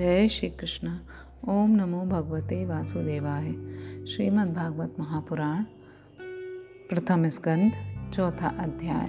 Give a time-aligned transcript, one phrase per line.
[0.00, 0.98] जय श्री कृष्ण
[1.48, 3.52] ओम नमो भगवते वासुदेवाय।
[4.06, 5.62] श्रीमद् भागवत महापुराण,
[6.90, 7.72] प्रथम स्कंद,
[8.14, 9.06] चौथा अध्याय।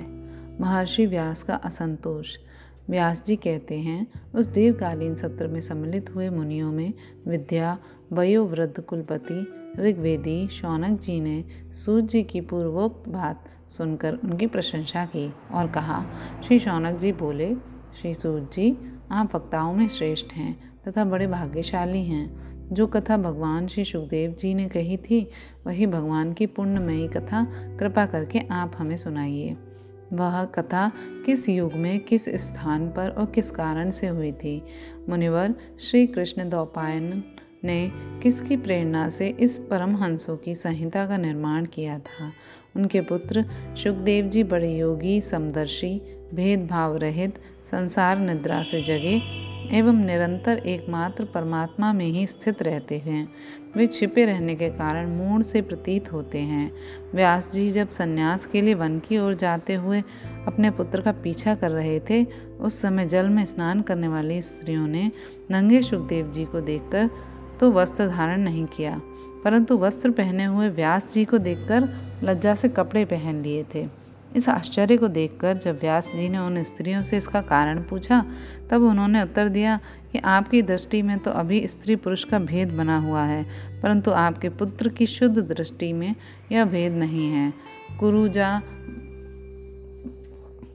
[0.62, 2.38] महर्षि व्यास का असंतोष।
[2.89, 6.94] व्यास जी कहते हैं, उस दीर्घकालीन सत्र में सम्मिलित हुए मुनियों में
[7.28, 7.80] विद्या,
[8.14, 15.34] वयोवृद्ध कुलपति, ऋग्वेदी, शौनक जी ने सूर्य जी की पूर्वोक्त बात सुनकर उनकी प्रशंसा की
[15.51, 16.06] और कहा।
[16.43, 17.56] श्री शौनक जी बोले,
[18.01, 18.78] श्री सूर्य जी,
[19.12, 24.54] आप वक्ताओं में श्रेष्ठ हैं। तथा बड़े भाग्यशाली हैं। जो कथा भगवान श्री सुखदेव जी
[24.54, 25.28] ने कही थी,
[25.68, 27.48] वही भगवान की पुण्यमयी कथा
[27.80, 29.57] कृपा करके आप हमें सुनाइए।
[30.14, 30.92] वह कथा
[31.26, 34.64] किस युग में, किस स्थान पर और किस कारण से हुई थी?
[35.09, 37.23] मुनिवर श्री कृष्ण दौपायन
[37.64, 37.92] ने
[38.23, 42.32] किसकी प्रेरणा से इस परमहंसों की संहिता का निर्माण किया था?
[42.76, 43.45] उनके पुत्र
[43.76, 46.02] सुखदेव जी बड़े योगी, समदर्शी,
[46.34, 47.40] भेदभाव रहित,
[47.72, 53.27] संसार निद्रा से जगे एवं निरंतर एकमात्र परमात्मा में ही स्थित रहते हैं।
[53.75, 56.72] वे छिपे रहने के कारण मूड से प्रतीत होते हैं।
[57.14, 60.02] व्यास जी जब सन्यास के लिए वन की ओर जाते हुए
[60.47, 62.23] अपने पुत्र का पीछा कर रहे थे,
[62.59, 65.11] उस समय जल में स्नान करने वाली स्त्रियों ने
[65.52, 67.09] नंगे सुखदेव जी को देखकर
[67.59, 68.99] तो वस्त्र धारण नहीं किया,
[69.44, 71.89] परंतु वस्त्र पहने हुए व्यास जी को देखकर
[72.23, 73.88] लज्जा से कपड़े पहन लिए थे।
[74.36, 78.24] इस आश्चर्य को देखकर जब व्यास जी ने उन स्त्रियों से इसका कारण पूछा,
[78.70, 79.80] तब उन्होंने उत्तर दिया
[80.12, 83.44] कि आपकी दृष्टि में तो अभी स्त्री पुरुष का भेद बना हुआ है,
[83.82, 86.16] परंतु आपके पुत्र की शुद्ध दृष्टि में
[86.52, 87.54] यह भेद नहीं है।
[88.00, 88.62] कुरुजा,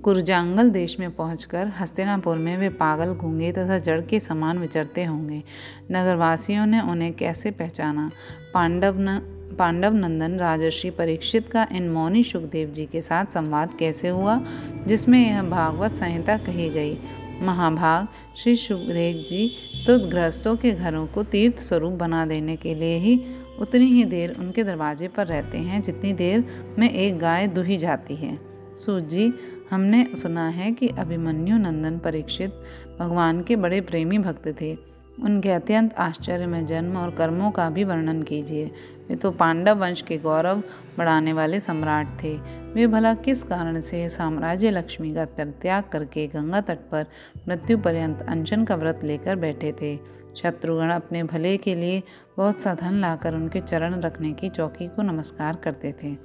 [0.05, 5.43] कुरजांगल देश में पहुंचकर हस्तिनापुर में वे पागल घूँगे तथा जड़ के समान विचरते होंगे।
[5.91, 8.11] नगरवासियों ने उन्हें कैसे पहचाना?
[8.55, 9.19] पांडव न
[9.55, 14.41] पांडव नंदन राजर्षि परीक्षित का इन मौनी सुखदेव जी के साथ संवाद कैसे हुआ,
[14.87, 16.99] जिसमें यह भागवत संहिता कही गई।
[17.43, 19.49] महाभाग, श्री सुखदेव जी
[19.87, 23.21] तो गृहस्थों के घरों को तीर्थ स्वरूप बना देने के लिए ही
[23.61, 26.45] उतनी ही देर उनके दरवाजे पर रहते हैं, जितनी देर
[26.79, 28.39] में एक गाय दुही जाती है।
[28.85, 29.33] सूत जी
[29.71, 32.63] हमने सुना है कि अभिमन्यु नंदन परीक्षित
[32.99, 34.77] भगवान के बड़े प्रेमी भक्त थे।
[35.23, 38.71] उनके अत्यंत आश्चर्य में जन्म और कर्मों का भी वर्णन कीजिए।
[39.09, 40.63] वे तो पांडव वंश के गौरव
[40.99, 42.37] बढ़ाने वाले सम्राट थे।
[42.75, 47.07] वे भला किस कारण से साम्राज्य लक्ष्मी का परित्याग करके गंगा तट पर
[47.49, 49.99] मृत्यु पर्यंत अनशन का व्रत लेकर बैठे थे?
[50.37, 52.03] शत्रुगण अपने भले के लिए
[52.37, 56.17] बहुत सा धन लाकर उनके चरण रखने की चौकी को नमस्कार करते थे।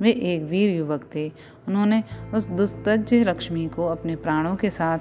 [0.00, 1.32] वे एक वीर युवक थे।
[1.68, 4.98] उन्होंने उस दुस्तज लक्ष्मी को अपने प्राणों के साथ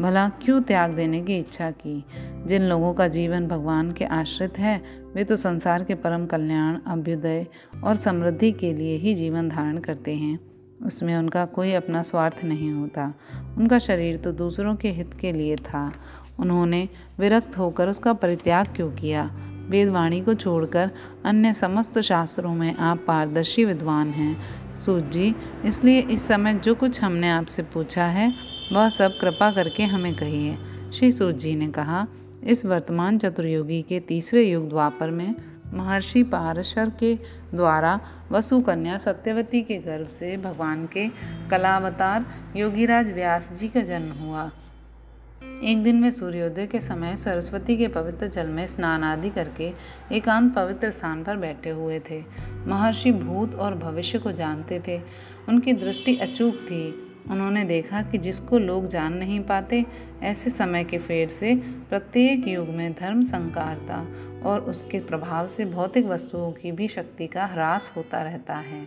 [0.00, 2.04] भला क्यों त्याग देने की इच्छा की?
[2.46, 4.82] जिन लोगों का जीवन भगवान के आश्रित है,
[5.14, 7.46] वे तो संसार के परम कल्याण, अभ्युदय
[7.84, 10.38] और समृद्धि के लिए ही जीवन धारण करते हैं।
[10.86, 13.14] उसमें उनका कोई अपना स्वार्थ नहीं होता।
[13.58, 15.92] उनका शरीर तो दूसरों के हित के लिए था।
[16.38, 16.88] उन्होंने
[17.18, 19.30] विरक्त होकर उसका परित्याग क्यों किया?
[19.68, 20.90] वेदवाणी को छोड़कर
[21.24, 27.02] अन्य समस्त शास्त्रों में आप पारदर्शी विद्वान हैं। सूत जी, इसलिए इस समय जो कुछ
[27.02, 28.32] हमने आपसे पूछा है,
[28.72, 30.56] वह सब कृपा करके हमें कहिए।
[30.94, 32.06] श्री सूत जी ने कहा,
[32.44, 35.34] इस वर्तमान चतुर्युगी के तीसरे युग द्वापर में
[35.74, 37.14] महर्षि पारशर के
[37.54, 38.00] द्वारा
[38.32, 41.08] वसु कन्या सत्यवती के गर्भ से भगवान के
[41.50, 42.26] कलावतार
[42.56, 44.50] योगीराज व्यास जी का जन्म हुआ।
[45.62, 49.72] एक दिन में सूर्योदय के समय सरस्वती के पवित्र जल में स्नान आदि करके
[50.12, 52.24] एकांत पवित्र स्थान पर बैठे हुए थे।
[52.66, 55.00] महर्षि भूत और भविष्य को जानते थे।
[55.48, 59.86] उनकी दृष्टि अचूक थी। उन्होंने देखा कि जिसको लोग जान नहीं पाते,
[60.22, 61.54] ऐसे समय के फेर से
[61.88, 64.06] प्रत्येक युग में धर्म संकारता
[64.48, 68.84] और उसके प्रभाव से भौतिक वस्तुओं की भी शक्ति का ह्रास होता रहता है।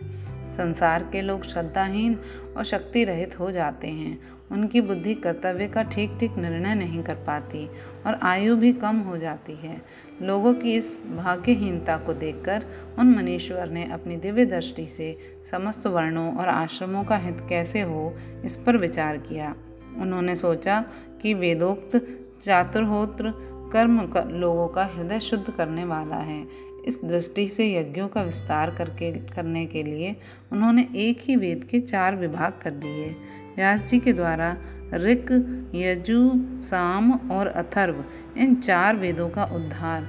[0.52, 2.20] संसार के लोग श्रद्धाहीन
[2.56, 7.14] और शक्ति रहित हो जाते हैं। उनकी बुद्धि कर्तव्य का ठीक ठीक निर्णय नहीं कर
[7.14, 7.66] पाती
[8.06, 9.80] और आयु भी कम हो जाती है।
[10.22, 12.64] लोगों की इस भाग्यहीनता को देखकर
[12.98, 15.16] उन मनीश्वर ने अपनी दिव्य दृष्टि से
[15.50, 18.14] समस्त वर्णों और आश्रमों का हित कैसे हो,
[18.44, 19.54] इस पर विचार किया।
[19.98, 20.84] उन्होंने सोचा
[21.22, 22.00] कि वेदोक्त
[22.42, 23.32] चातुर्होत्र
[23.72, 26.46] कर्म कर लोगों का हृदय शुद्ध करने वाला है।
[26.86, 30.16] इस दृष्टि से यज्ञों का विस्तार करके, करने के लिए
[30.52, 33.14] उन्होंने एक ही वेद के चार विभाग कर दिए।
[33.58, 34.56] व्यास जी के द्वारा
[34.94, 35.26] ऋक,
[35.74, 36.30] यजु,
[36.62, 38.04] साम और अथर्व,
[38.36, 40.08] इन चार वेदों का उद्धार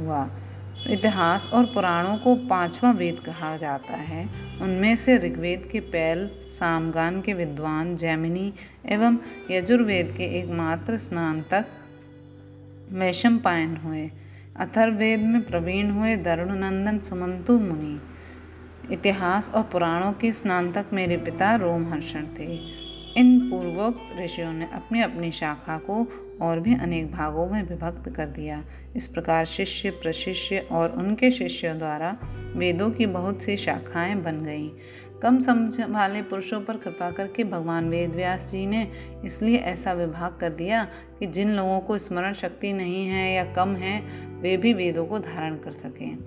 [0.00, 0.30] हुआ।
[0.86, 4.28] इतिहास और पुराणों को पांचवा वेद कहा जाता है।
[4.60, 8.52] उनमें से ऋग्वेद के पैल, सामगान के विद्वान, जैमिनी
[8.86, 9.18] एवं
[9.50, 11.66] यजुर्वेद के एकमात्र स्नान तक
[12.92, 14.10] वैशम पायन हुए।
[14.56, 18.00] अथर्वेद में प्रवीण हुए दरुणनंदन सुमंतु मुनि।
[18.92, 22.87] इतिहास और पुराणों के स्नान तक मेरे पिता रोमहर्षण थे।
[23.18, 26.06] इन पूर्वोक्त ऋषियों ने अपनी अपनी शाखा को
[26.40, 28.64] और भी अनेक भागों में विभक्त कर दिया।
[28.96, 32.18] इस प्रकार शिष्य, प्रशिष्य और उनके शिष्यों द्वारा
[32.56, 34.70] वेदों की बहुत सी शाखाएँ बन गईं।
[35.22, 38.92] कम समझ वाले पुरुषों पर कृपा करके भगवान वेद व्यास जी ने
[39.24, 40.84] इसलिए ऐसा विभाग कर दिया
[41.18, 44.02] कि जिन लोगों को स्मरण शक्ति नहीं है या कम है,
[44.40, 46.18] वे भी वेदों को धारण कर सकें।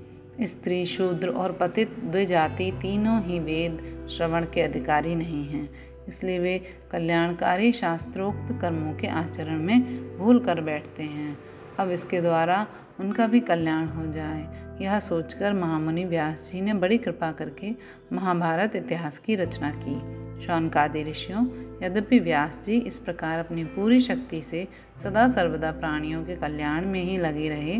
[0.41, 6.57] स्त्री, शूद्र और पतित द्विजाति तीनों ही वेद श्रवण के अधिकारी नहीं हैं। इसलिए वे
[6.91, 11.37] कल्याणकारी शास्त्रोक्त कर्मों के आचरण में भूल कर बैठते हैं।
[11.79, 12.65] अब इसके द्वारा
[12.99, 14.47] उनका भी कल्याण हो जाए,
[14.81, 17.71] यह सोचकर महामुनि व्यास जी ने बड़ी कृपा करके
[18.13, 19.99] महाभारत इतिहास की रचना की।
[20.45, 21.45] शौनकादि ऋषियों,
[21.83, 24.67] यद्यपि व्यास जी इस प्रकार अपनी पूरी शक्ति से
[25.03, 27.79] सदा सर्वदा प्राणियों के कल्याण में ही लगे रहे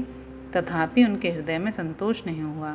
[0.55, 2.71] तथापि उनके हृदय में संतोष नहीं हुआ।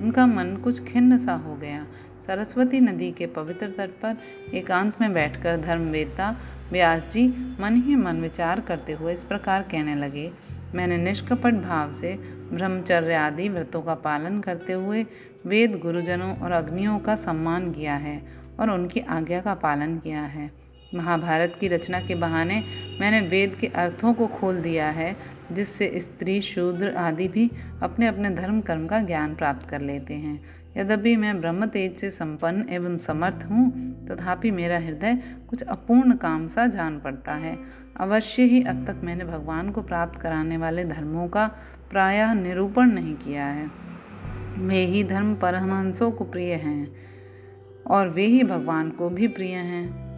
[0.00, 1.86] उनका मन कुछ खिन्न सा हो गया।
[2.26, 4.16] सरस्वती नदी के पवित्र तट पर
[4.54, 6.36] एकांत में बैठकर धर्मवेता
[6.70, 7.26] व्यास जी
[7.60, 10.30] मन ही मन विचार करते हुए इस प्रकार कहने लगे,
[10.74, 12.12] मैंने निष्कपट भाव से
[12.52, 15.04] ब्रह्मचर्य आदि व्रतों का पालन करते हुए
[15.46, 18.22] वेद गुरुजनों और अग्नियों का सम्मान किया है
[18.60, 20.50] और उनकी आज्ञा का पालन किया है।
[20.94, 22.64] महाभारत की रचना के बहाने
[23.00, 25.16] मैंने वेद के अर्थों को खोल दिया है,
[25.52, 27.50] जिससे स्त्री, शूद्र आदि भी
[27.82, 30.40] अपने अपने धर्म कर्म का ज्ञान प्राप्त कर लेते हैं।
[30.76, 33.70] यद्यपि मैं ब्रह्म तेज से संपन्न एवं समर्थ हूँ,
[34.06, 37.58] तथापि मेरा हृदय कुछ अपूर्ण काम सा जान पड़ता है।
[37.96, 41.46] अवश्य ही अब तक मैंने भगवान को प्राप्त कराने वाले धर्मों का
[41.90, 43.70] प्रायः निरूपण नहीं किया है।
[44.58, 46.96] वे ही धर्म परमहंसों को प्रिय हैं,
[47.86, 50.09] और वे ही भगवान को भी प्रिय हैं।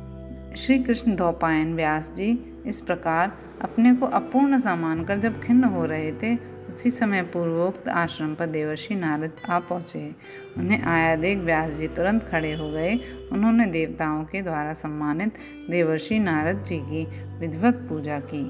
[0.56, 3.32] श्री कृष्ण धौपायन व्यास जी इस प्रकार
[3.62, 8.46] अपने को अपूर्ण सा मानकर जब खिन्न हो रहे थे, उसी समय पूर्वोक्त आश्रम पर
[8.46, 10.14] देवर्षि नारद आ पहुँचे।
[10.58, 13.00] उन्हें आया देख व्यास जी तुरंत खड़े हो गए।
[13.32, 15.34] उन्होंने देवताओं के द्वारा सम्मानित
[15.70, 17.05] देवर्षि नारद जी की
[17.38, 18.46] विधिवत पूजा की।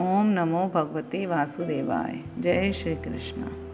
[0.00, 3.65] ओम नमो भगवते वासुदेवाय। जय श्री कृष्ण।